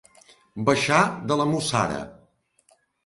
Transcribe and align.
Baixar 0.69 1.01
de 1.31 1.37
la 1.41 1.47
Mussara. 1.53 2.01